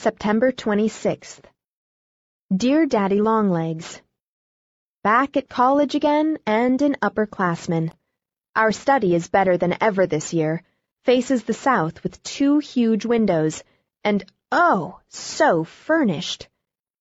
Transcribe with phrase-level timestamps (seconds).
[0.00, 1.42] September 26th.
[2.56, 4.00] Dear Daddy Longlegs,
[5.02, 7.90] Back at college again and an upperclassman.
[8.54, 10.62] Our study is better than ever this year,
[11.02, 13.64] faces the south with two huge windows,
[14.04, 16.48] and oh, so furnished.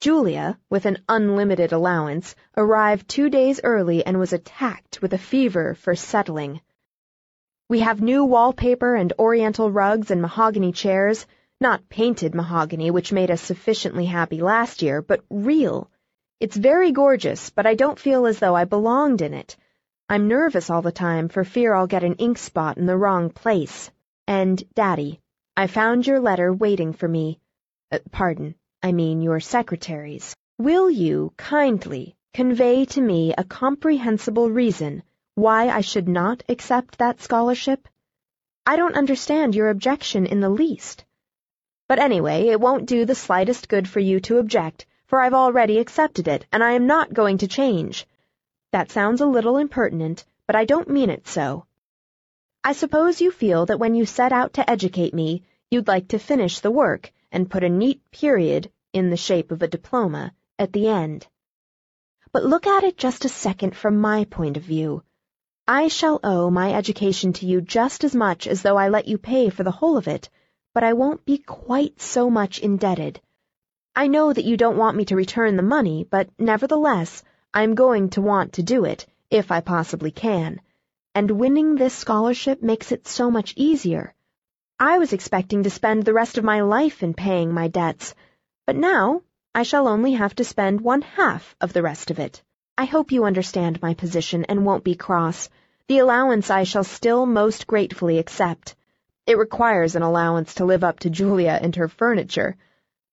[0.00, 5.76] Julia, with an unlimited allowance, arrived two days early and was attacked with a fever
[5.76, 6.60] for settling.
[7.68, 11.24] We have new wallpaper and oriental rugs and mahogany chairs,
[11.62, 15.90] not painted mahogany, which made us sufficiently happy last year, but real.
[16.40, 19.58] It's very gorgeous, but I don't feel as though I belonged in it.
[20.08, 23.28] I'm nervous all the time for fear I'll get an ink spot in the wrong
[23.28, 23.90] place.
[24.26, 25.20] And, Daddy,
[25.54, 27.38] I found your letter waiting for me.
[27.92, 30.34] Uh, pardon, I mean your secretary's.
[30.56, 35.02] Will you kindly convey to me a comprehensible reason
[35.34, 37.86] why I should not accept that scholarship?
[38.64, 41.04] I don't understand your objection in the least.
[41.90, 45.78] But anyway, it won't do the slightest good for you to object, for I've already
[45.78, 48.06] accepted it, and I am not going to change.
[48.70, 51.66] That sounds a little impertinent, but I don't mean it so.
[52.62, 56.20] I suppose you feel that when you set out to educate me, you'd like to
[56.20, 60.72] finish the work and put a neat period, in the shape of a diploma, at
[60.72, 61.26] the end.
[62.30, 65.02] But look at it just a second from my point of view.
[65.66, 69.18] I shall owe my education to you just as much as though I let you
[69.18, 70.30] pay for the whole of it,
[70.72, 73.20] but I won't be quite so much indebted.
[73.94, 77.22] I know that you don't want me to return the money, but nevertheless,
[77.52, 80.60] I'm going to want to do it, if I possibly can.
[81.14, 84.14] And winning this scholarship makes it so much easier.
[84.78, 88.14] I was expecting to spend the rest of my life in paying my debts,
[88.66, 89.22] but now
[89.52, 92.42] I shall only have to spend one half of the rest of it.
[92.78, 95.50] I hope you understand my position and won't be cross.
[95.88, 98.76] The allowance I shall still most gratefully accept.
[99.30, 102.56] It requires an allowance to live up to Julia and her furniture.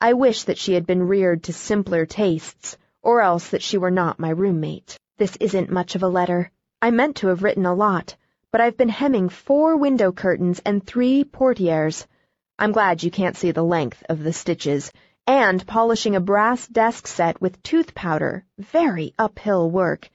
[0.00, 3.90] I wish that she had been reared to simpler tastes, or else that she were
[3.90, 4.98] not my roommate.
[5.18, 6.50] This isn't much of a letter.
[6.80, 8.16] I meant to have written a lot,
[8.50, 12.06] but I've been hemming four window curtains and three portieres.
[12.58, 14.90] I'm glad you can't see the length of the stitches,
[15.26, 20.08] and polishing a brass desk set with tooth powder, very uphill work,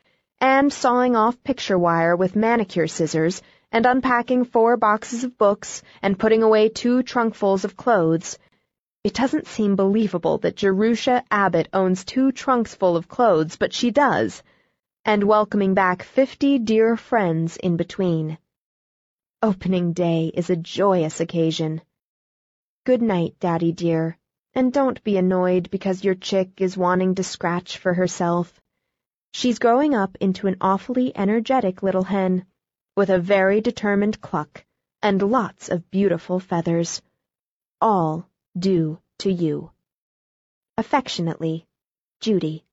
[0.43, 6.19] and sawing off picture wire with manicure scissors, and unpacking four boxes of books and
[6.19, 8.37] putting away two trunkfuls of clothes.
[9.05, 13.89] It doesn't seem believable that Jerusha Abbott owns two trunks full of clothes, but she
[13.89, 14.43] does,
[15.05, 18.37] and welcoming back fifty dear friends in between.
[19.41, 21.81] Opening day is a joyous occasion.
[22.83, 24.17] Good night, Daddy dear,
[24.53, 28.59] and don't be annoyed because your chick is wanting to scratch for herself.
[29.35, 32.45] She's growing up into an awfully energetic little hen
[32.95, 34.63] with a very determined cluck,
[35.01, 37.01] and lots of beautiful feathers.
[37.81, 39.71] All due to you.
[40.77, 41.65] Affectionately,
[42.19, 42.63] Judy.